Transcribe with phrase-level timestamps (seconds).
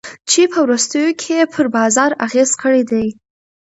[0.29, 3.05] چي په وروستیو کي ئې پر بازار اغېز کړی دی.